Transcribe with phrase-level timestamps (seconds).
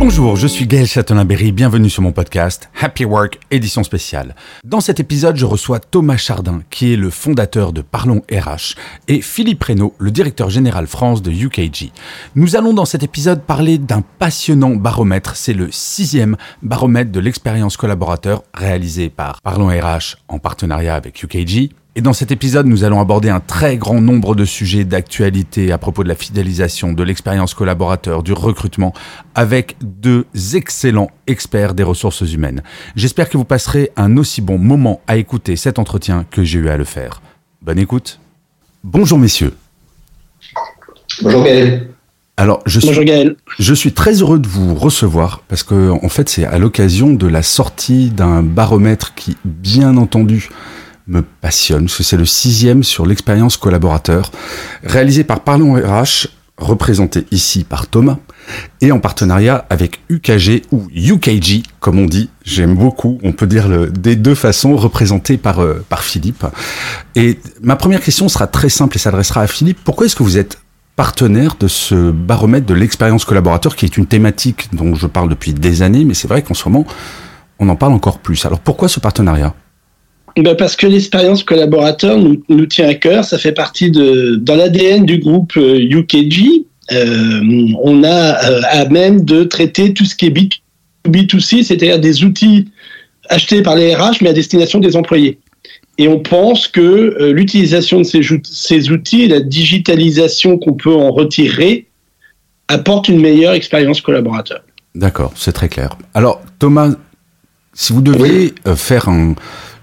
[0.00, 4.36] Bonjour, je suis Gaël Châtelain-Berry, bienvenue sur mon podcast Happy Work édition spéciale.
[4.62, 8.76] Dans cet épisode, je reçois Thomas Chardin, qui est le fondateur de Parlons RH,
[9.08, 11.90] et Philippe Reynaud, le directeur général France de UKG.
[12.36, 17.76] Nous allons dans cet épisode parler d'un passionnant baromètre, c'est le sixième baromètre de l'expérience
[17.76, 21.72] collaborateur réalisé par Parlons RH en partenariat avec UKG.
[21.98, 25.78] Et dans cet épisode, nous allons aborder un très grand nombre de sujets d'actualité à
[25.78, 28.94] propos de la fidélisation, de l'expérience collaborateur, du recrutement,
[29.34, 32.62] avec deux excellents experts des ressources humaines.
[32.94, 36.68] J'espère que vous passerez un aussi bon moment à écouter cet entretien que j'ai eu
[36.68, 37.20] à le faire.
[37.62, 38.20] Bonne écoute.
[38.84, 39.54] Bonjour messieurs.
[41.20, 41.88] Bonjour Gaël.
[42.36, 43.34] Alors, je suis, Bonjour Gaël.
[43.58, 47.26] je suis très heureux de vous recevoir parce que, en fait, c'est à l'occasion de
[47.26, 50.48] la sortie d'un baromètre qui, bien entendu,
[51.08, 54.30] me passionne, parce que c'est le sixième sur l'expérience collaborateur,
[54.84, 56.28] réalisé par Parlons RH,
[56.58, 58.18] représenté ici par Thomas,
[58.80, 62.30] et en partenariat avec UKG ou UKG, comme on dit.
[62.44, 63.18] J'aime beaucoup.
[63.22, 66.44] On peut dire des deux façons, représenté euh, par Philippe.
[67.14, 69.78] Et ma première question sera très simple et s'adressera à Philippe.
[69.84, 70.58] Pourquoi est-ce que vous êtes
[70.96, 75.52] partenaire de ce baromètre de l'expérience collaborateur, qui est une thématique dont je parle depuis
[75.52, 76.86] des années, mais c'est vrai qu'en ce moment,
[77.60, 78.44] on en parle encore plus.
[78.44, 79.54] Alors pourquoi ce partenariat?
[80.38, 84.54] Ben parce que l'expérience collaborateur nous, nous tient à cœur, ça fait partie de dans
[84.54, 86.64] l'ADN du groupe euh, UKG.
[86.92, 87.40] Euh,
[87.82, 90.30] on a euh, à même de traiter tout ce qui est
[91.06, 92.68] B2B2C, c'est-à-dire des outils
[93.28, 95.38] achetés par les RH mais à destination des employés.
[95.98, 101.10] Et on pense que euh, l'utilisation de ces, outils et la digitalisation qu'on peut en
[101.10, 101.88] retirer
[102.68, 104.60] apporte une meilleure expérience collaborateur.
[104.94, 105.98] D'accord, c'est très clair.
[106.14, 106.94] Alors Thomas,
[107.74, 109.34] si vous deviez euh, faire un-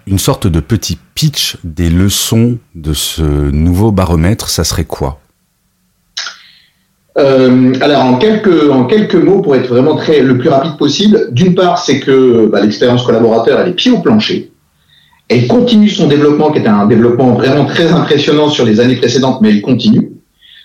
[0.08, 5.20] une sorte de petit pitch des leçons de ce nouveau baromètre, ça serait quoi?
[7.18, 11.80] Euh, alors en quelques, mots, pour être vraiment très, le plus rapide possible, d'une part,
[11.80, 14.52] c'est que bah, l'expérience collaborateur, elle est pied au plancher.
[15.30, 19.42] Elle continue son développement, qui est un développement vraiment très impressionnant sur les années précédentes,
[19.42, 20.12] mais elle continue.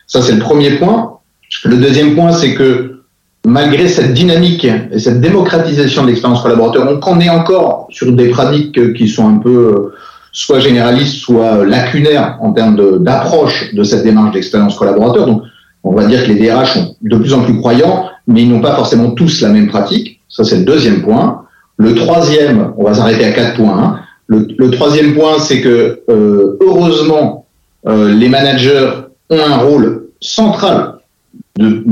[0.06, 1.18] Ça, c'est le premier point.
[1.64, 2.99] Le deuxième point, c'est que
[3.46, 8.28] malgré cette dynamique et cette démocratisation de l'expérience collaborateur, on en est encore sur des
[8.28, 9.94] pratiques qui sont un peu euh,
[10.32, 15.26] soit généralistes, soit lacunaires en termes d'approche de, cette démarche d'expérience collaborateur.
[15.26, 15.42] Donc,
[15.82, 18.60] on va dire que les DRH sont de plus en plus croyants, mais ils n'ont
[18.60, 20.20] pas forcément tous la même pratique.
[20.28, 21.44] Ça, c'est le deuxième point.
[21.78, 23.78] Le troisième, on va s'arrêter à quatre points.
[23.78, 24.00] hein.
[24.26, 27.46] Le, le troisième point, c'est que euh, heureusement,
[27.88, 28.90] euh, les managers
[29.30, 30.99] ont un rôle central,
[31.58, 31.84] de,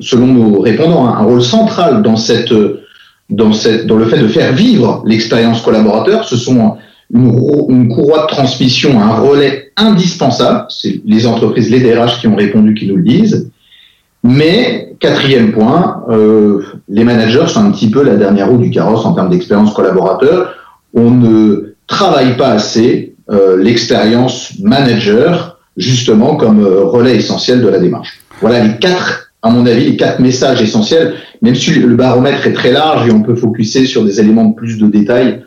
[0.00, 2.52] selon nos répondants, un rôle central dans cette,
[3.30, 6.24] dans cette, dans le fait de faire vivre l'expérience collaborateur.
[6.24, 6.76] Ce sont
[7.12, 10.66] une courroie de transmission, un relais indispensable.
[10.68, 13.50] C'est les entreprises, les DRH qui ont répondu, qui nous le disent.
[14.22, 19.04] Mais, quatrième point, euh, les managers sont un petit peu la dernière roue du carrosse
[19.04, 20.54] en termes d'expérience collaborateur.
[20.94, 27.78] On ne travaille pas assez euh, l'expérience manager, justement, comme euh, relais essentiel de la
[27.78, 28.20] démarche.
[28.40, 32.52] Voilà les quatre, à mon avis, les quatre messages essentiels, même si le baromètre est
[32.52, 35.42] très large et on peut focuser sur des éléments de plus de détails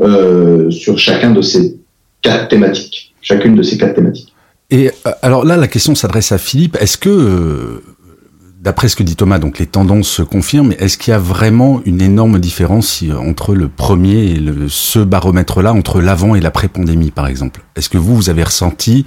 [0.00, 1.76] euh, sur chacun de ces
[2.22, 4.34] quatre thématiques, chacune de ces quatre thématiques.
[4.70, 6.76] Et euh, alors là, la question s'adresse à Philippe.
[6.80, 7.82] Est-ce que, euh,
[8.60, 11.18] d'après ce que dit Thomas, donc les tendances se confirment, mais est-ce qu'il y a
[11.18, 17.12] vraiment une énorme différence entre le premier et le, ce baromètre-là, entre l'avant et l'après-pandémie,
[17.12, 17.62] par exemple?
[17.76, 19.06] Est-ce que vous, vous avez ressenti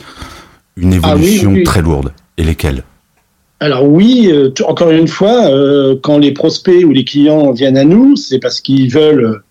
[0.77, 1.63] une Ah oui, évolution oui.
[1.63, 2.13] très lourde?
[2.37, 2.83] Et lesquelles?
[3.61, 7.83] Alors oui, euh, encore une fois, euh, quand les prospects ou les clients viennent à
[7.83, 9.43] nous, c'est parce qu'ils veulent euh,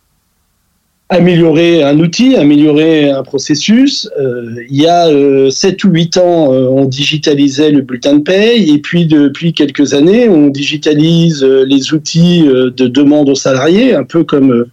[1.11, 4.09] améliorer un outil, améliorer un processus.
[4.71, 8.79] Il y a euh, 7 ou 8 ans, on digitalisait le bulletin de paye, et
[8.79, 14.67] puis depuis quelques années, on digitalise les outils de demande aux salariés, un peu comme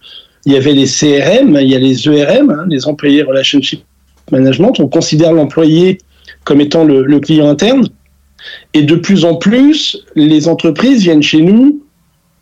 [0.44, 3.82] il y avait les CRM, il y a les ERM, les Employés Relationship
[4.30, 4.78] Management.
[4.78, 5.98] On considère l'employé
[6.44, 7.88] comme étant le client interne.
[8.74, 11.80] Et de plus en plus, les entreprises viennent chez nous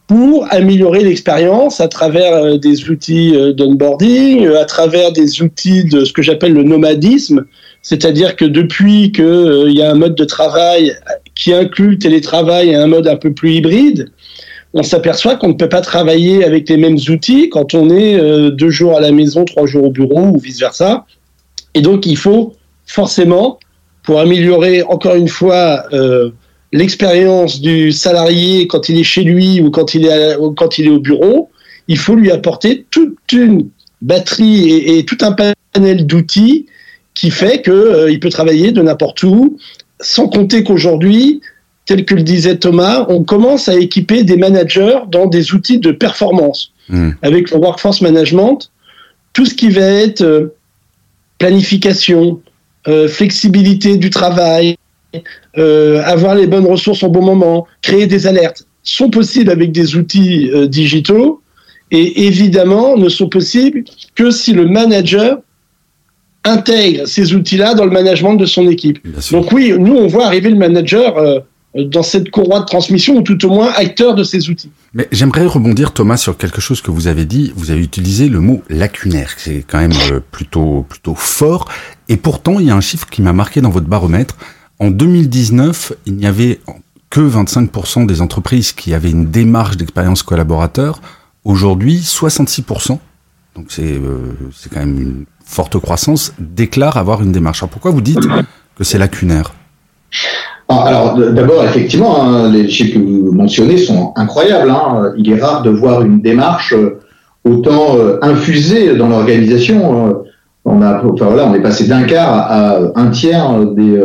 [0.07, 5.85] pour améliorer l'expérience à travers euh, des outils euh, d'onboarding, euh, à travers des outils
[5.85, 7.47] de ce que j'appelle le nomadisme,
[7.81, 10.95] c'est-à-dire que depuis qu'il y a un mode de travail
[11.35, 14.11] qui inclut le télétravail et un mode un peu plus hybride,
[14.75, 18.71] on s'aperçoit qu'on ne peut pas travailler avec les mêmes outils quand on est deux
[18.71, 21.07] jours à la maison, trois jours au bureau ou vice-versa.
[21.75, 22.55] Et donc, il faut
[22.87, 23.59] forcément,
[24.05, 26.31] pour améliorer encore une fois euh,
[26.73, 30.91] l'expérience du salarié quand il est chez lui ou quand il est, quand il est
[30.91, 31.51] au bureau,
[31.89, 33.69] il faut lui apporter toute une
[34.03, 36.67] batterie et, tout un panel d'outils
[37.15, 39.57] qui fait qu'il euh, peut travailler de n'importe où,
[40.01, 41.41] sans compter qu'aujourd'hui,
[41.87, 45.93] tel que le disait Thomas, on commence à équiper des managers dans des outils de
[45.93, 46.73] performance.
[46.89, 47.11] Hmm.
[47.23, 48.71] Avec le workforce management,
[49.33, 50.55] tout ce qui va être euh,
[51.39, 52.41] planification,
[52.89, 54.77] euh, flexibilité du travail,
[55.59, 59.97] euh, avoir les bonnes ressources au bon moment, créer des alertes, sont possibles avec des
[59.97, 61.41] outils digitaux
[61.91, 63.85] et évidemment ne sont possibles
[64.15, 65.39] que si le manager
[66.45, 68.99] intègre ces outils-là dans le management de son équipe.
[69.31, 71.43] Donc oui, nous on voit arriver le manager
[71.75, 74.71] dans cette courroie de transmission, ou tout au moins acteur de ces outils.
[74.95, 77.53] Mais j'aimerais rebondir, Thomas, sur quelque chose que vous avez dit.
[77.57, 81.69] Vous avez utilisé le mot lacunaire, c'est quand même euh, plutôt, plutôt fort.
[82.09, 84.37] Et pourtant, il y a un chiffre qui m'a marqué dans votre baromètre.
[84.79, 86.61] En 2019, il n'y avait
[87.11, 91.01] que 25% des entreprises qui avaient une démarche d'expérience collaborateur.
[91.45, 92.99] Aujourd'hui, 66%,
[93.57, 94.33] donc c'est euh,
[94.73, 97.63] quand même une forte croissance, déclarent avoir une démarche.
[97.63, 98.27] Alors pourquoi vous dites
[98.77, 99.55] que c'est lacunaire?
[100.69, 104.71] Alors d'abord, effectivement, hein, les chiffres que vous mentionnez sont incroyables.
[104.71, 105.13] Hein.
[105.17, 107.01] Il est rare de voir une démarche euh,
[107.45, 110.09] autant euh, infusée dans l'organisation.
[110.09, 110.13] Euh.
[110.67, 114.01] On a, enfin voilà, on est passé d'un quart à un tiers des,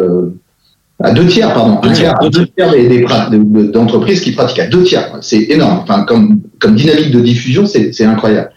[1.01, 3.05] à deux tiers, pardon, un tiers, deux tiers des,
[3.71, 5.09] d'entreprises qui pratiquent à deux tiers.
[5.21, 5.79] C'est énorme.
[5.83, 8.51] Enfin, comme, comme dynamique de diffusion, c'est incroyable.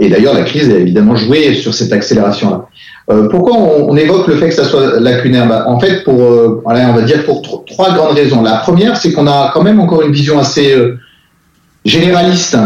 [0.00, 2.66] Et d'ailleurs, la crise a évidemment joué sur cette accélération-là.
[3.10, 5.46] Euh, pourquoi on, évoque le fait que ça soit lacunaire?
[5.46, 8.42] Bah, En fait, pour, euh, on va dire pour trois grandes raisons.
[8.42, 10.98] La première, c'est qu'on a quand même encore une vision assez euh,
[11.84, 12.56] généraliste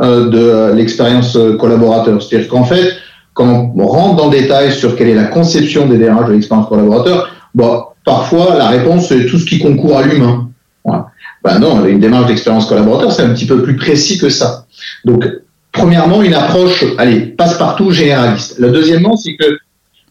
[0.00, 2.22] de l'expérience collaborateur.
[2.22, 2.92] C'est-à-dire qu'en fait,
[3.34, 6.68] quand on rentre dans le détail sur quelle est la conception des DRH de l'expérience
[6.68, 10.48] collaborateur, bon, parfois la réponse est tout ce qui concourt à l'humain.
[10.84, 11.08] Voilà.
[11.42, 14.66] Ben non, une démarche d'expérience collaborateur, c'est un petit peu plus précis que ça.
[15.04, 15.24] Donc,
[15.78, 18.58] premièrement, une approche, allez, passe-partout généraliste.
[18.58, 19.58] La deuxièmement, c'est que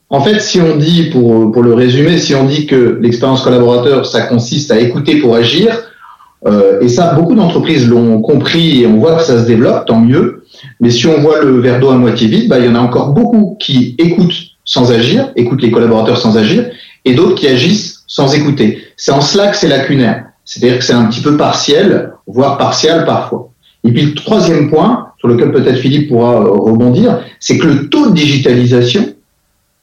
[0.09, 4.05] en fait, si on dit, pour, pour le résumer, si on dit que l'expérience collaborateur,
[4.05, 5.77] ça consiste à écouter pour agir,
[6.45, 9.99] euh, et ça, beaucoup d'entreprises l'ont compris et on voit que ça se développe, tant
[9.99, 10.45] mieux.
[10.79, 12.79] Mais si on voit le verre d'eau à moitié vide, bah, il y en a
[12.79, 16.69] encore beaucoup qui écoutent sans agir, écoutent les collaborateurs sans agir,
[17.03, 18.83] et d'autres qui agissent sans écouter.
[18.95, 20.25] C'est en cela que c'est lacunaire.
[20.45, 23.49] C'est-à-dire que c'est un petit peu partiel, voire partial parfois.
[23.87, 28.09] Et puis le troisième point, sur lequel peut-être Philippe pourra rebondir, c'est que le taux
[28.09, 29.13] de digitalisation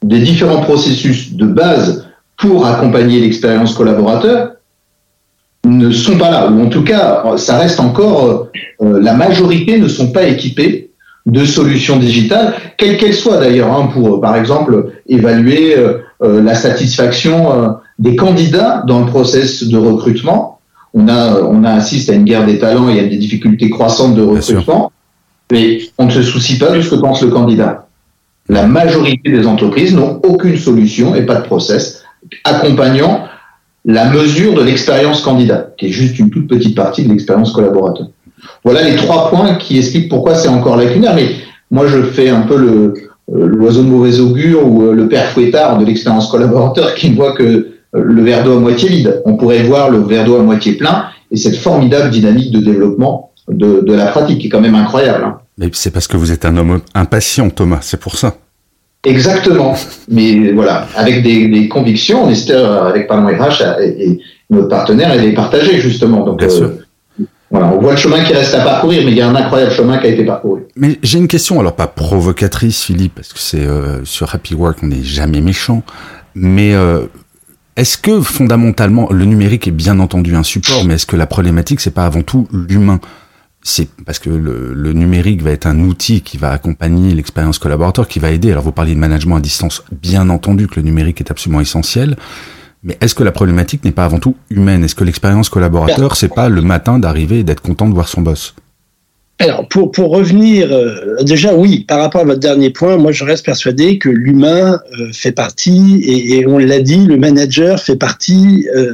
[0.02, 2.06] des différents processus de base
[2.36, 4.50] pour accompagner l'expérience collaborateur
[5.64, 8.48] ne sont pas là, ou en tout cas, ça reste encore,
[8.82, 10.90] euh, la majorité ne sont pas équipés
[11.24, 16.54] de solutions digitales, quelles qu'elles soient d'ailleurs, hein, pour par exemple évaluer euh, euh, la
[16.54, 20.53] satisfaction des candidats dans le process de recrutement.
[20.94, 24.14] On a, on a assiste à une guerre des talents et à des difficultés croissantes
[24.14, 24.92] de recrutement,
[25.50, 27.88] mais on ne se soucie pas de ce que pense le candidat.
[28.48, 32.04] La majorité des entreprises n'ont aucune solution et pas de process
[32.44, 33.24] accompagnant
[33.84, 38.06] la mesure de l'expérience candidat, qui est juste une toute petite partie de l'expérience collaborateur.
[38.62, 41.14] Voilà les trois points qui expliquent pourquoi c'est encore lacunaire.
[41.14, 41.28] Mais
[41.70, 42.94] moi, je fais un peu le
[43.32, 47.16] euh, l'oiseau de mauvais augure ou euh, le père fouettard de l'expérience collaborateur qui ne
[47.16, 49.22] voit que le verre d'eau à moitié vide.
[49.24, 53.30] On pourrait voir le verre d'eau à moitié plein et cette formidable dynamique de développement
[53.48, 55.24] de, de la pratique qui est quand même incroyable.
[55.24, 55.38] Hein.
[55.58, 58.36] Mais c'est parce que vous êtes un homme impatient, Thomas, c'est pour ça.
[59.04, 59.76] Exactement.
[60.08, 64.20] Mais voilà, avec des, convictions, on espère, avec Parlons RH et,
[64.50, 66.24] notre partenaire, elle est partagée, justement.
[66.24, 66.76] Donc, euh,
[67.50, 69.72] Voilà, on voit le chemin qui reste à parcourir, mais il y a un incroyable
[69.72, 70.62] chemin qui a été parcouru.
[70.76, 74.78] Mais j'ai une question, alors pas provocatrice, Philippe, parce que c'est euh, sur Happy Work,
[74.82, 75.82] on n'est jamais méchant,
[76.34, 77.06] mais euh,
[77.76, 81.80] est-ce que fondamentalement, le numérique est bien entendu un support, mais est-ce que la problématique,
[81.80, 83.00] c'est pas avant tout l'humain?
[83.62, 88.18] C'est parce que le, numérique va être un outil qui va accompagner l'expérience collaborateur, qui
[88.18, 88.52] va aider.
[88.52, 92.16] Alors vous parliez de management à distance, bien entendu que le numérique est absolument essentiel,
[92.82, 94.84] mais est-ce que la problématique n'est pas avant tout humaine?
[94.84, 98.20] Est-ce que l'expérience collaborateur, c'est pas le matin d'arriver et d'être content de voir son
[98.20, 98.54] boss?
[99.40, 103.24] Alors, pour, pour revenir, euh, déjà, oui, par rapport à votre dernier point, moi, je
[103.24, 108.68] reste persuadé que l'humain euh, fait partie, et, on l'a dit, le manager fait partie
[108.76, 108.92] euh,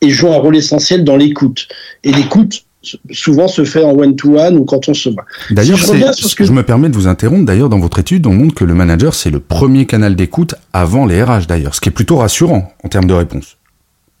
[0.00, 1.68] et joue un rôle essentiel dans l'écoute.
[2.02, 2.64] Et l'écoute,
[3.10, 5.26] souvent se fait en one-to-one ou quand on se voit.
[5.50, 6.44] D'ailleurs, je, que...
[6.44, 7.44] je me permets de vous interrompre.
[7.44, 11.04] D'ailleurs, dans votre étude, on montre que le manager, c'est le premier canal d'écoute avant
[11.04, 13.58] les RH, d'ailleurs, ce qui est plutôt rassurant en termes de réponse.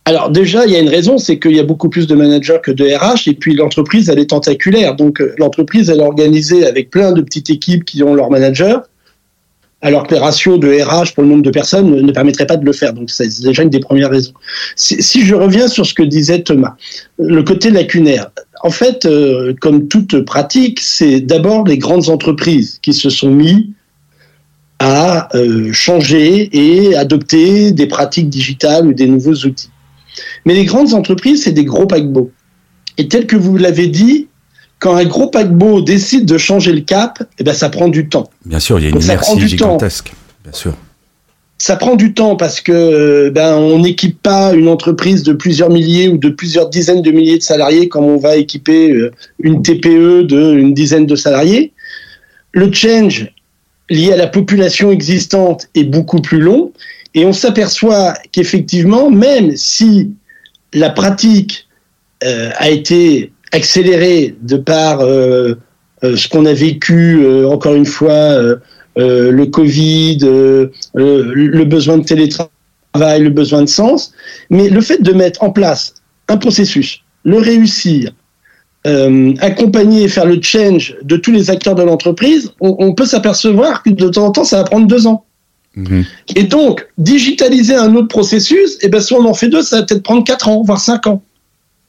[0.04, 2.58] Alors déjà, il y a une raison, c'est qu'il y a beaucoup plus de managers
[2.62, 4.96] que de RH, et puis l'entreprise, elle est tentaculaire.
[4.96, 8.78] Donc euh, l'entreprise, elle est organisée avec plein de petites équipes qui ont leurs managers,
[9.80, 12.64] alors que les ratios de RH pour le nombre de personnes ne, permettraient pas de
[12.64, 12.92] le faire.
[12.94, 14.32] Donc c'est déjà une des premières raisons.
[14.74, 16.74] Si, je reviens sur ce que disait Thomas,
[17.18, 18.30] le côté lacunaire.
[18.64, 23.72] En fait, euh, comme toute pratique, c'est d'abord les grandes entreprises qui se sont mis
[24.78, 29.71] à euh, changer et adopter des pratiques digitales ou des nouveaux outils.
[30.44, 32.30] Mais les grandes entreprises, c'est des gros paquebots.
[32.98, 34.28] Et tel que vous l'avez dit,
[34.78, 38.30] quand un gros paquebot décide de changer le cap, eh ben, ça prend du temps.
[38.44, 40.12] Bien sûr, il y a une inertie gigantesque.
[40.42, 40.74] Bien sûr.
[41.58, 46.08] Ça prend du temps parce que ben on n'équipe pas une entreprise de plusieurs milliers
[46.08, 50.24] ou de plusieurs dizaines de milliers de salariés comme on va équiper euh, une TPE
[50.24, 51.72] de une dizaine de salariés.
[52.50, 53.30] Le change
[53.88, 56.72] lié à la population existante est beaucoup plus long
[57.14, 60.12] et on s'aperçoit qu'effectivement, même si
[60.72, 61.68] la pratique
[62.24, 65.54] euh, a été accélérée de par euh,
[66.04, 68.36] euh, ce qu'on a vécu, encore une fois,
[68.96, 70.18] le Covid,
[70.94, 74.12] le besoin de télétravail, le besoin de sens,
[74.50, 75.94] mais le fait de mettre en place
[76.28, 78.10] un processus, le réussir,
[78.84, 83.82] accompagner et faire le change de tous les acteurs de l'entreprise, on, on peut s'apercevoir
[83.82, 85.24] que de temps en temps, ça va prendre deux ans.
[85.76, 86.04] Mhm.
[86.36, 89.78] Et donc, digitaliser un autre processus, et eh ben, si on en fait deux, ça
[89.78, 91.22] va peut-être prendre 4 ans, voire 5 ans.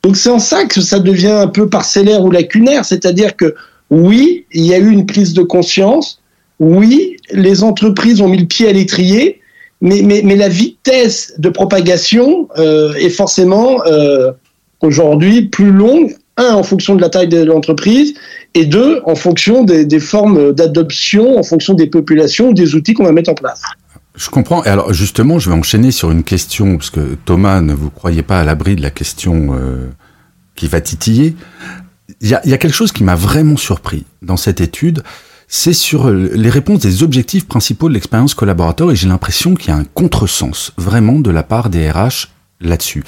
[0.03, 3.55] Donc, c'est en ça que ça devient un peu parcellaire ou lacunaire, c'est-à-dire que
[3.89, 6.21] oui, il y a eu une prise de conscience,
[6.59, 9.41] oui, les entreprises ont mis le pied à l'étrier,
[9.81, 14.31] mais, la vitesse de propagation euh, est forcément euh,
[14.81, 18.13] aujourd'hui plus longue, un, en fonction de la taille de l'entreprise,
[18.53, 23.11] et deux, en fonction des, formes d'adoption, en fonction des populations, des outils qu'on va
[23.11, 23.61] mettre en place.
[24.15, 24.63] Je comprends.
[24.63, 28.23] Et alors justement, je vais enchaîner sur une question, parce que Thomas, ne vous croyez
[28.23, 29.89] pas à l'abri de la question euh,
[30.55, 31.35] qui va titiller.
[32.21, 35.03] Il y a, y a, quelque chose qui m'a vraiment surpris dans cette étude,
[35.47, 39.71] c'est sur les réponses des objectifs principaux de l'expérience collaborateur, et j'ai l'impression qu'il y
[39.71, 42.32] a un contresens vraiment de la part des RH
[42.63, 43.03] là-dessus.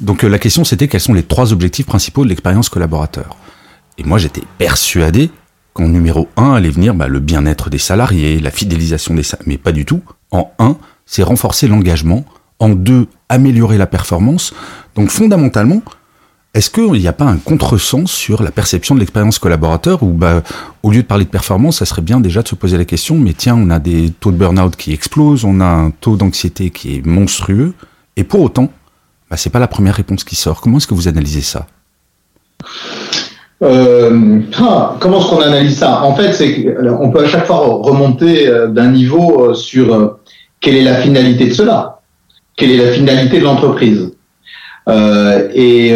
[0.00, 3.36] Donc euh, la question c'était quels sont les trois objectifs principaux de l'expérience collaborateur.
[3.98, 5.30] Et moi, j'étais persuadé
[5.74, 9.52] qu'en numéro 1 allait venir bah, le bien-être des salariés, la fidélisation des salariés.
[9.52, 10.02] Mais pas du tout.
[10.30, 12.24] En 1, c'est renforcer l'engagement.
[12.60, 14.54] En 2, améliorer la performance.
[14.94, 15.82] Donc fondamentalement,
[16.54, 20.42] est-ce qu'il n'y a pas un contresens sur la perception de l'expérience collaborateur où, bah,
[20.82, 23.16] au lieu de parler de performance, ça serait bien déjà de se poser la question,
[23.16, 26.70] mais tiens, on a des taux de burn-out qui explosent, on a un taux d'anxiété
[26.70, 27.74] qui est monstrueux,
[28.16, 28.72] et pour autant,
[29.30, 30.60] bah, c'est pas la première réponse qui sort.
[30.60, 31.66] Comment est-ce que vous analysez ça?
[33.62, 36.02] Euh, ah, comment est-ce qu'on analyse ça?
[36.02, 40.18] En fait, c'est qu'on peut à chaque fois remonter euh, d'un niveau euh, sur
[40.60, 42.00] quelle est la finalité de cela,
[42.56, 44.12] quelle est la finalité de l'entreprise?
[45.54, 45.92] et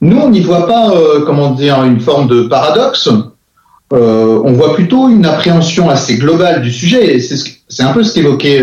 [0.00, 0.94] nous, on n'y voit pas,
[1.26, 3.08] comment dire, une forme de paradoxe.
[3.90, 7.18] on voit plutôt une appréhension assez globale du sujet.
[7.18, 8.62] C'est un peu ce qu'évoquait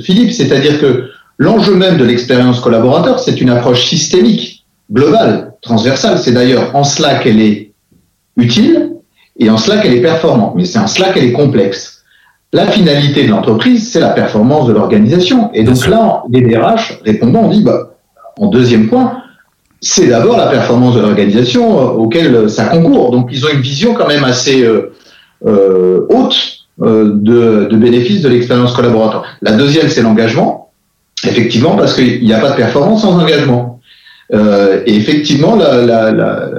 [0.00, 1.07] Philippe, c'est-à-dire que
[1.38, 6.18] l'enjeu même de l'expérience collaborateur, c'est une approche systémique, globale transversale.
[6.18, 7.72] C'est d'ailleurs en cela qu'elle est
[8.36, 8.92] utile
[9.38, 10.54] et en cela qu'elle est performante.
[10.56, 12.02] Mais c'est en cela qu'elle est complexe.
[12.52, 15.50] La finalité de l'entreprise, c'est la performance de l'organisation.
[15.52, 17.94] Et donc là, les DRH répondant, on dit, bah,
[18.38, 19.22] en deuxième point,
[19.80, 23.12] c'est d'abord la performance de l'organisation euh, auquel ça concourt.
[23.12, 24.92] Donc ils ont une vision quand même assez euh,
[25.46, 29.24] euh, haute de, de bénéfices de l'expérience collaborateur.
[29.42, 30.67] La deuxième, c'est l'engagement.
[31.24, 33.80] Effectivement, parce qu'il n'y a pas de performance sans engagement.
[34.32, 36.50] Euh, et effectivement, la, la, la,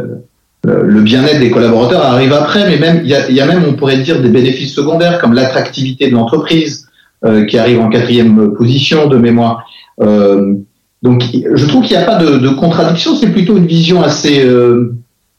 [0.65, 3.73] le bien-être des collaborateurs arrive après, mais même il y a, y a, même, on
[3.73, 6.87] pourrait dire, des bénéfices secondaires comme l'attractivité de l'entreprise
[7.25, 9.65] euh, qui arrive en quatrième position de mémoire.
[10.01, 10.55] Euh,
[11.03, 14.43] donc, je trouve qu'il n'y a pas de, de contradiction, c'est plutôt une vision assez
[14.43, 14.95] euh,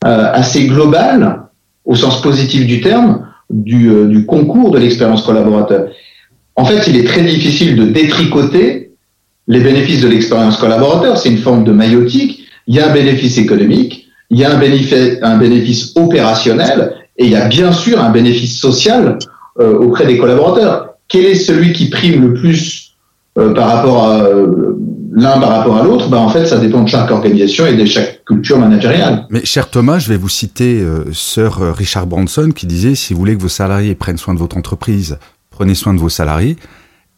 [0.07, 1.43] euh, assez globale,
[1.85, 5.89] au sens positif du terme, du, du concours de l'expérience collaborateur.
[6.57, 8.90] En fait, il est très difficile de détricoter
[9.51, 12.47] les bénéfices de l'expérience collaborateur, c'est une forme de maillotique.
[12.69, 17.25] Il y a un bénéfice économique, il y a un bénéfice, un bénéfice opérationnel, et
[17.25, 19.19] il y a bien sûr un bénéfice social
[19.59, 20.91] euh, auprès des collaborateurs.
[21.09, 22.93] Quel est celui qui prime le plus
[23.39, 24.79] euh, par rapport à euh,
[25.13, 26.09] l'un par rapport à l'autre?
[26.09, 29.27] Ben, En fait, ça dépend de chaque organisation et de chaque culture managériale.
[29.31, 30.81] Mais cher Thomas, je vais vous citer
[31.13, 34.57] Sir Richard Branson qui disait si vous voulez que vos salariés prennent soin de votre
[34.57, 35.19] entreprise,
[35.51, 36.57] prenez soin de vos salariés.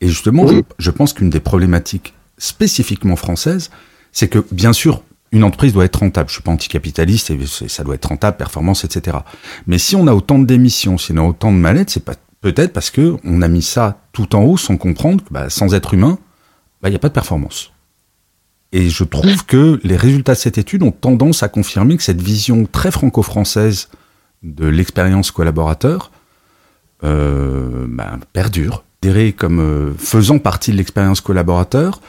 [0.01, 0.47] Et justement,
[0.79, 3.71] je pense qu'une des problématiques spécifiquement française,
[4.11, 6.29] c'est que bien sûr, une entreprise doit être rentable.
[6.29, 9.19] Je suis pas anticapitaliste et ça doit être rentable, performance, etc.
[9.67, 12.05] Mais si on a autant de démissions, si on a autant de mallettes, c'est
[12.41, 15.73] peut-être parce que on a mis ça tout en haut sans comprendre que bah, sans
[15.73, 16.19] être humain,
[16.83, 17.73] bah, il n'y a pas de performance.
[18.73, 22.23] Et je trouve que les résultats de cette étude ont tendance à confirmer que cette
[22.23, 23.89] vision très franco-française
[24.43, 26.11] de l'expérience collaborateur
[27.05, 28.83] euh, ben, perdure,
[29.37, 32.01] comme euh, faisant partie de l'expérience collaborateur.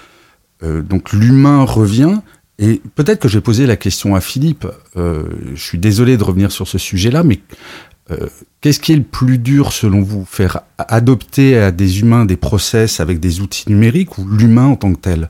[0.63, 2.19] Euh, donc l'humain revient.
[2.59, 4.67] Et peut-être que j'ai posé la question à Philippe.
[4.95, 5.23] Euh,
[5.55, 7.39] je suis désolé de revenir sur ce sujet-là, mais
[8.11, 8.27] euh,
[8.61, 10.25] qu'est-ce qui est le plus dur selon vous?
[10.25, 14.93] Faire adopter à des humains des process avec des outils numériques ou l'humain en tant
[14.93, 15.29] que tel?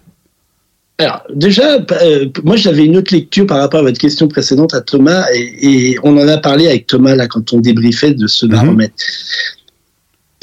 [0.99, 4.81] Alors, déjà, euh, moi j'avais une autre lecture par rapport à votre question précédente à
[4.81, 8.51] Thomas, et, on en a parlé avec Thomas là quand on débriefait de ce mhm.
[8.51, 8.93] baromètre.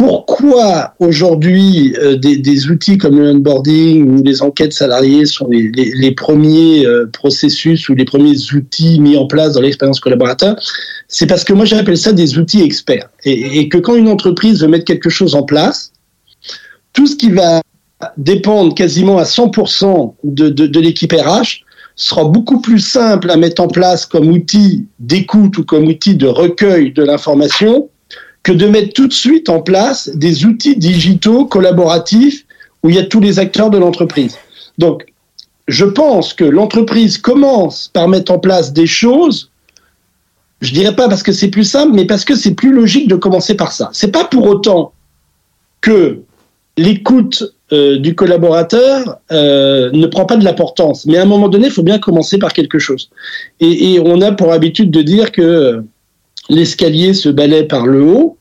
[0.00, 6.86] Pourquoi aujourd'hui euh, des, outils comme le onboarding ou les enquêtes salariées sont les, premiers
[6.86, 10.56] euh, processus ou les premiers outils mis en place dans l'expérience collaborateur?
[11.06, 14.68] C'est parce que moi j'appelle ça des outils experts, et, que quand une entreprise veut
[14.68, 15.92] mettre quelque chose en place,
[16.94, 17.60] tout ce qui va
[18.16, 23.68] dépendre quasiment à 100% de, de, l'équipe RH sera beaucoup plus simple à mettre en
[23.68, 27.90] place comme outil d'écoute ou comme outil de recueil de l'information
[28.42, 32.46] que de mettre tout de suite en place des outils digitaux collaboratifs
[32.82, 34.38] où il y a tous les acteurs de l'entreprise.
[34.78, 35.04] Donc,
[35.68, 39.50] je pense que l'entreprise commence par mettre en place des choses,
[40.60, 43.14] je dirais pas parce que c'est plus simple, mais parce que c'est plus logique de
[43.14, 43.90] commencer par ça.
[43.92, 44.92] C'est pas pour autant
[45.80, 46.20] que
[46.76, 51.06] l'écoute euh, du collaborateur euh, ne prend pas de l'importance.
[51.06, 53.10] Mais à un moment donné, il faut bien commencer par quelque chose.
[53.60, 55.84] Et, on a pour habitude de dire que
[56.50, 58.36] l'escalier se balaie par le haut.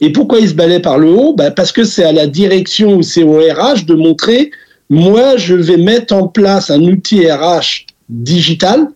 [0.00, 1.34] Et pourquoi il se balaie par le haut?
[1.34, 4.50] Bah, Parce que c'est à la direction ou c'est au RH de montrer,
[4.90, 8.88] moi, je vais mettre en place un outil RH digital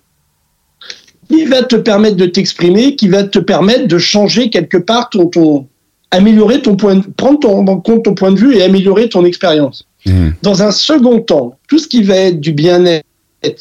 [1.28, 5.26] qui va te permettre de t'exprimer, qui va te permettre de changer quelque part ton,
[5.26, 5.66] ton,
[6.10, 9.86] améliorer ton point, de, prendre en compte ton point de vue et améliorer ton expérience.
[10.06, 10.30] Mmh.
[10.42, 13.04] Dans un second temps, tout ce qui va être du bien-être,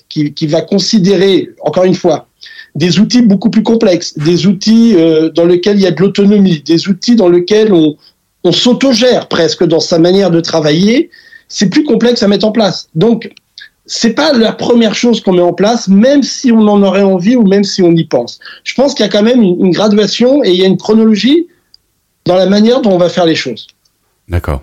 [0.10, 2.29] qui, qui, va considérer, encore une fois,
[2.76, 6.62] des outils beaucoup plus complexes, des outils euh, dans lesquels il y a de l'autonomie,
[6.62, 7.96] des outils dans lesquels on,
[8.52, 11.10] s'autogère presque dans sa manière de travailler,
[11.48, 12.90] c'est plus complexe à mettre en place.
[12.96, 13.32] Donc,
[13.86, 17.36] c'est pas la première chose qu'on met en place, même si on en aurait envie
[17.36, 18.40] ou même si on y pense.
[18.64, 20.78] Je pense qu'il y a quand même une, une graduation et il y a une
[20.78, 21.48] chronologie
[22.26, 23.68] dans la manière dont on va faire les choses.
[24.28, 24.62] D'accord.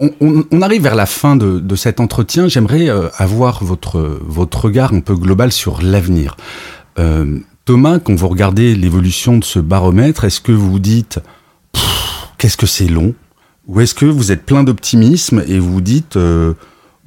[0.00, 2.46] On, arrive vers la fin de, cet entretien.
[2.46, 6.36] J'aimerais euh, avoir votre, regard un peu global sur l'avenir.
[7.00, 11.18] Euh, Thomas, quand vous regardez l'évolution de ce baromètre, est-ce que vous vous dites
[12.38, 13.14] qu'est-ce que c'est long?
[13.66, 16.54] Ou est-ce que vous êtes plein d'optimisme et vous vous dites euh,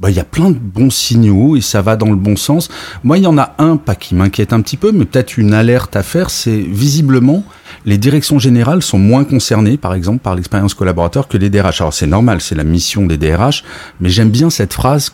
[0.01, 2.69] bah, il y a plein de bons signaux et ça va dans le bon sens.
[3.03, 5.53] Moi, il y en a un, pas qui m'inquiète un petit peu, mais peut-être une
[5.53, 7.43] alerte à faire, c'est visiblement
[7.85, 11.81] les directions générales sont moins concernées, par exemple, par l'expérience collaborateur que les DRH.
[11.81, 13.63] Alors c'est normal, c'est la mission des DRH,
[13.99, 15.13] mais j'aime bien cette phrase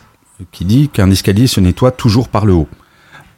[0.52, 2.68] qui dit qu'un escalier se nettoie toujours par le haut.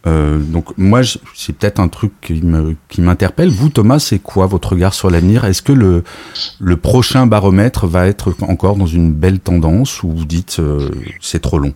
[0.08, 1.02] Euh, donc moi,
[1.36, 3.50] c'est peut-être un truc qui m'interpelle.
[3.50, 5.44] Vous, Thomas, c'est quoi votre regard sur l'avenir?
[5.46, 10.58] Est-ce que le prochain baromètre va être encore dans une belle tendance ou vous dites
[10.60, 11.74] euh, c'est trop long?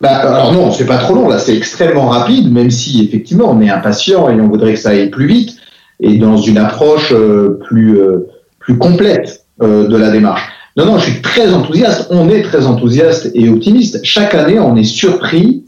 [0.00, 1.28] Bah, alors non, c'est pas trop long.
[1.28, 4.90] Là, c'est extrêmement rapide, même si effectivement on est impatient et on voudrait que ça
[4.90, 5.56] aille plus vite
[6.00, 10.42] et dans une approche euh, plus complète de la démarche.
[10.76, 12.08] Non, non, je suis très enthousiaste.
[12.10, 14.00] On est très enthousiaste et optimiste.
[14.02, 15.63] Chaque année, on est surpris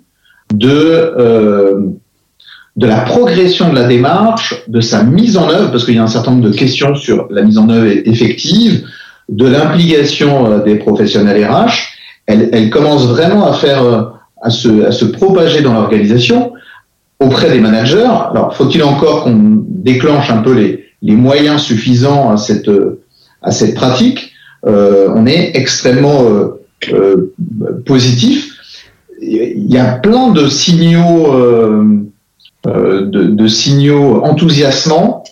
[0.54, 1.80] de, euh,
[2.76, 6.02] de la progression de la démarche, de sa mise en œuvre, parce qu'il y a
[6.02, 8.86] un certain nombre de questions sur la mise en œuvre effective,
[9.28, 11.94] de l'implication euh, des professionnels RH.
[12.26, 14.02] Elle, elle, commence vraiment à faire, euh,
[14.42, 16.52] à se, à se propager dans l'organisation
[17.18, 18.08] auprès des managers.
[18.30, 22.70] Alors, faut-il encore qu'on déclenche un peu les, les moyens suffisants à cette,
[23.42, 24.32] à cette pratique?
[24.66, 26.24] Euh, On est extrêmement
[26.92, 27.32] euh,
[27.84, 28.55] positif
[29.20, 31.84] il y a plein de signaux, euh,
[32.66, 35.24] euh, de, signaux enthousiasmants,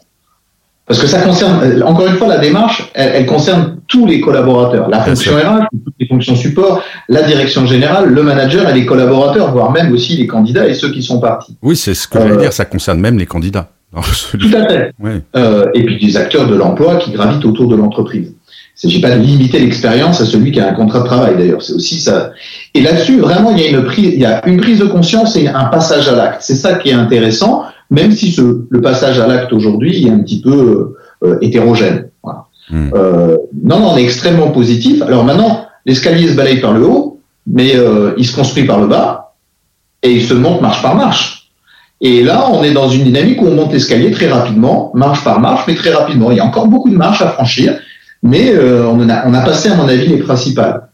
[0.87, 5.01] parce que ça concerne, encore une fois, la démarche, elle, concerne tous les collaborateurs, la
[5.01, 9.71] fonction RH, toutes les fonctions support, la direction générale, le manager et les collaborateurs, voire
[9.71, 11.57] même aussi les candidats et ceux qui sont partis.
[11.63, 13.71] Oui, c'est ce que veux euh, dire, ça concerne même les candidats.
[13.95, 14.93] Tout à fait.
[15.75, 18.35] et puis des acteurs de l'emploi qui gravitent autour de l'entreprise.
[18.83, 21.37] Il ne s'agit pas de limiter l'expérience à celui qui a un contrat de travail
[21.37, 21.63] d'ailleurs.
[21.63, 22.33] C'est aussi ça.
[22.75, 25.37] Et là-dessus, vraiment, il y a une prise, il y a une prise de conscience
[25.37, 26.43] et un passage à l'acte.
[26.43, 30.19] C'est ça qui est intéressant, même si ce, le passage à l'acte aujourd'hui est un
[30.19, 32.09] petit peu euh, hétérogène.
[32.25, 32.47] Voilà.
[32.69, 32.91] Hmm.
[32.95, 35.03] Euh, non, non, on est extrêmement positif.
[35.03, 38.89] Alors maintenant, l'escalier se balaye par le haut, mais euh, il se construit par le
[38.89, 39.35] bas
[40.03, 41.53] et il se monte marche par marche.
[42.01, 45.39] Et là, on est dans une dynamique où on monte l'escalier très rapidement, marche par
[45.39, 46.33] marche, mais très rapidement.
[46.33, 47.79] Il y a encore beaucoup de marches à franchir
[48.25, 50.89] mais euh, on, a, passé, à mon avis, les principales.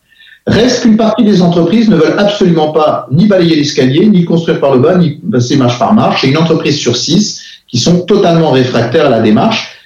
[0.48, 4.74] Reste qu'une partie des entreprises ne veulent absolument pas ni balayer l'escalier, ni construire par
[4.74, 6.24] le bas, ni passer marche par marche.
[6.24, 9.76] Et une entreprise sur six qui sont totalement réfractaires à la démarche.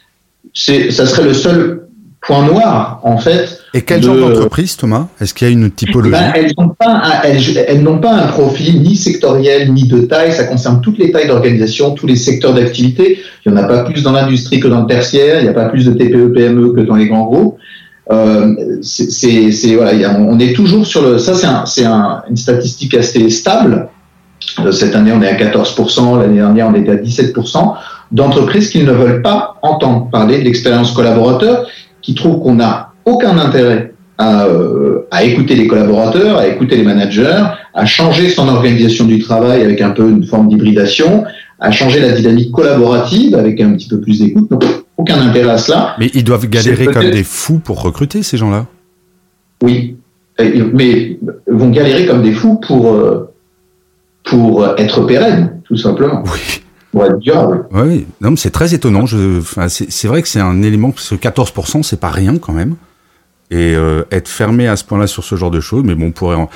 [0.55, 1.84] C'est, ça serait le seul
[2.27, 3.61] point noir, en fait.
[3.75, 5.09] Et quel genre d'entreprise, Thomas?
[5.21, 6.13] Est-ce qu'il y a une typologie?
[6.13, 10.33] Ben, Elles n'ont pas, un, elles, n'ont pas un profil ni sectoriel ni de taille.
[10.33, 13.19] Ça concerne toutes les tailles d'organisation, tous les secteurs d'activité.
[13.45, 15.41] Il n'y en a pas plus dans l'industrie que dans le tertiaire.
[15.41, 17.57] Il n'y a pas plus de TPE, PME que dans les grands groupes.
[18.11, 21.19] Euh, c'est, voilà, on est toujours sur le.
[21.19, 23.89] Ça, c'est, un, c'est un, une statistique assez stable.
[24.61, 26.21] Euh, cette année, on est à 14%.
[26.21, 27.75] L'année dernière, on était à 17%
[28.13, 31.67] d'entreprises qui ne veulent pas entendre parler de l'expérience collaborateur
[32.05, 36.85] qui trouve qu'on n'a aucun intérêt à, euh, à, écouter les collaborateurs, à écouter les
[36.85, 41.25] managers, à changer son organisation du travail avec un peu une forme d'hybridation,
[41.59, 44.51] à changer la dynamique collaborative avec un petit peu plus d'écoute.
[44.51, 44.65] Donc,
[44.97, 45.97] aucun intérêt à cela.
[45.99, 48.67] Mais ils doivent galérer comme des fous pour recruter ces gens-là.
[49.63, 49.97] Oui,
[50.39, 53.33] mais vont galérer comme des fous pour, euh,
[54.25, 56.23] pour être pérennes, tout simplement.
[56.27, 56.64] Oui.
[57.73, 59.07] Oui, non, c'est très étonnant.
[59.07, 62.77] Je, c'est vrai que c'est un élément, parce que 14%, c'est pas rien quand même.
[63.51, 66.13] Et euh, être fermé à ce point-là sur ce genre de choses, mais bon, on
[66.13, 66.49] pourrait en,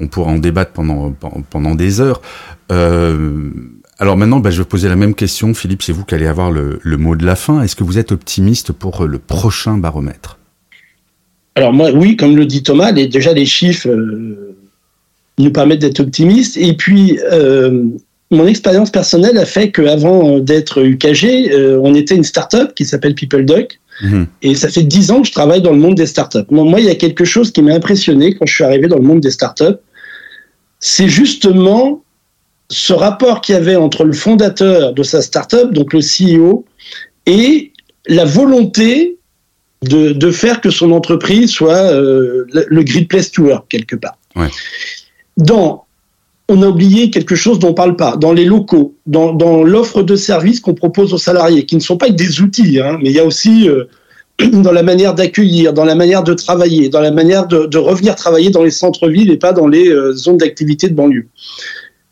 [0.00, 1.12] on pourrait en débattre pendant,
[1.50, 2.22] pendant des heures.
[2.70, 3.50] Euh,
[3.98, 5.54] alors maintenant, bah, je vais poser la même question.
[5.54, 7.62] Philippe, c'est vous qui allez avoir le, le mot de la fin.
[7.62, 10.38] Est-ce que vous êtes optimiste pour le prochain baromètre?
[11.56, 14.54] Alors moi, oui, comme le dit Thomas, les, déjà les chiffres euh,
[15.38, 16.58] nous permettent d'être optimistes.
[16.58, 17.84] Et puis, euh,
[18.30, 23.14] mon expérience personnelle a fait qu'avant d'être UKG, euh, on était une start-up qui s'appelle
[23.14, 23.78] PeopleDoc.
[24.02, 24.26] Mhm.
[24.42, 26.44] Et ça fait dix ans que je travaille dans le monde des startups.
[26.50, 29.02] Moi, il y a quelque chose qui m'a impressionné quand je suis arrivé dans le
[29.02, 29.78] monde des startups.
[30.80, 32.02] C'est justement
[32.68, 36.66] ce rapport qu'il y avait entre le fondateur de sa startup, donc le CEO,
[37.24, 37.72] et
[38.06, 39.16] la volonté
[39.82, 43.96] de, de faire que son entreprise soit euh, le, le great place to work, quelque
[43.96, 44.18] part.
[44.34, 44.48] Ouais.
[45.36, 45.85] Dans
[46.48, 50.14] on a oublié quelque chose dont on parle pas, dans les locaux, dans, l'offre de
[50.14, 53.18] services qu'on propose aux salariés, qui ne sont pas des outils, hein, mais il y
[53.18, 53.84] a aussi euh,
[54.52, 58.50] dans la manière d'accueillir, dans la manière de travailler, dans la manière de, revenir travailler
[58.50, 61.26] dans les centres-villes et pas dans les euh, zones d'activité de banlieue.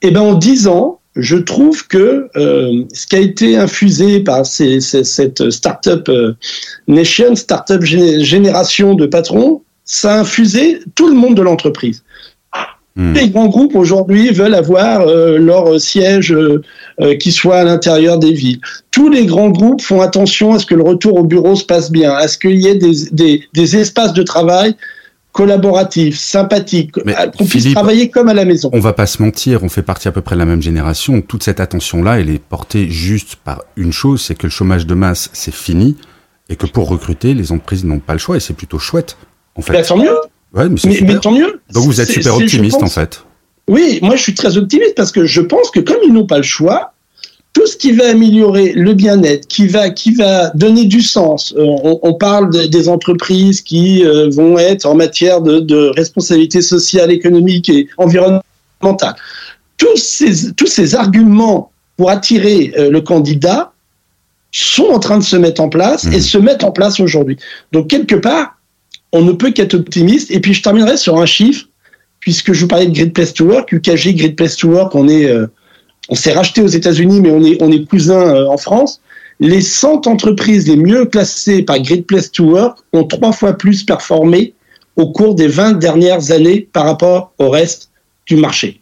[0.03, 4.45] Eh ben en dix ans, je trouve que euh, ce qui a été infusé par
[4.45, 6.11] cette startup
[6.89, 12.03] nation, startup génération de patrons, ça a infusé tout le monde de l'entreprise.
[12.97, 13.13] Hmm.
[13.13, 16.63] Les grands groupes aujourd'hui veulent avoir euh, leur siège euh,
[17.01, 18.61] euh, qui soit à l'intérieur des villes.
[18.93, 21.91] Tous les grands groupes font attention à ce que le retour au bureau se passe
[21.91, 24.77] bien, à ce qu'il y ait des, des, des, espaces de travail
[25.33, 28.71] collaboratifs, sympathiques, qu'on puisse travailler comme à la maison.
[28.73, 31.21] On va pas se mentir, on fait partie à peu près de la même génération.
[31.21, 34.95] Toute cette attention-là, elle est portée juste par une chose, c'est que le chômage de
[34.95, 35.97] masse, c'est fini,
[36.49, 39.17] et que pour recruter, les entreprises n'ont pas le choix, et c'est plutôt chouette.
[39.57, 39.73] En fait.
[39.73, 40.17] Bah, tant mieux.
[40.55, 41.61] Ouais, mais, mais, mais, tant mieux.
[41.73, 43.25] Donc vous êtes super optimiste en fait.
[43.69, 46.37] Oui, moi je suis très optimiste parce que je pense que comme ils n'ont pas
[46.37, 46.93] le choix,
[47.55, 51.55] tout ce qui va améliorer le bien-être, qui va, qui va donner du sens.
[51.57, 55.93] Euh, on, on, parle de, des entreprises qui euh, vont être en matière de, de,
[55.97, 59.15] responsabilité sociale, économique et environnementale.
[59.79, 63.73] Tous ces, tous ces arguments pour attirer euh, le candidat
[64.51, 66.13] sont en train de se mettre en place mmh.
[66.13, 67.37] et se mettent en place aujourd'hui.
[67.73, 68.57] Donc quelque part,
[69.15, 70.31] on ne peut qu'être optimiste.
[70.31, 71.67] Et puis je terminerai sur un chiffre,
[72.21, 75.09] puisque je vous parlais de Great Place to Work, UKG, Great Place to Work, on
[75.09, 75.47] est, euh,
[76.09, 79.01] on s'est racheté aux États-Unis, mais on est, on est cousins euh, en France.
[79.39, 83.85] Les 100 entreprises les mieux classées par Great Place to Work ont trois fois plus
[83.85, 84.53] performé
[84.97, 87.91] au cours des 20 dernières années par rapport au reste
[88.27, 88.81] du marché.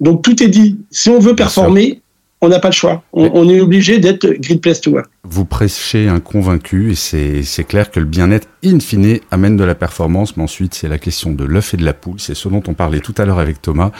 [0.00, 0.78] Donc tout est dit.
[0.90, 2.00] Si on veut performer,
[2.44, 3.02] on n'a pas le choix.
[3.12, 5.06] On, on est obligé d'être Great Place to Work.
[5.26, 9.74] Vous prêchez un convaincu et c'est clair que le bien-être in fine amène de la
[9.74, 12.62] performance, mais ensuite c'est la question de l'œuf et de la poule, c'est ce dont
[12.66, 13.90] on parlait tout à l'heure avec Thomas.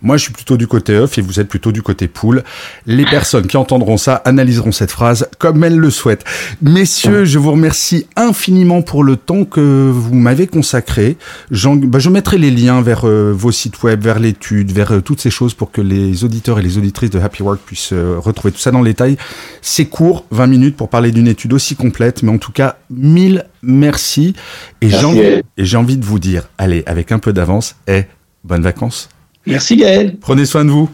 [0.00, 2.44] Moi je suis plutôt du côté œuf et vous êtes plutôt du côté poule.
[2.86, 6.24] Les personnes qui entendront ça analyseront cette phrase comme elles le souhaitent.
[6.62, 11.18] Messieurs, je vous remercie infiniment pour le temps que vous m'avez consacré.
[11.50, 15.20] Bah, je mettrai les liens vers euh, vos sites web, vers l'étude, vers euh, toutes
[15.20, 18.52] ces choses pour que les auditeurs et les auditrices de Happy Work puissent euh, retrouver
[18.52, 19.16] tout ça dans le détail.
[19.62, 23.46] C'est court, 20 minutes pour parler d'une étude aussi complète, mais en tout cas, mille
[23.62, 24.34] merci.
[24.80, 28.04] Et j'ai envie, et envie de vous dire, allez, avec un peu d'avance, et
[28.44, 29.08] bonnes vacances.
[29.46, 30.16] Merci Gaël.
[30.20, 30.90] Prenez soin de vous.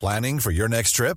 [0.00, 1.16] Planning for your next trip?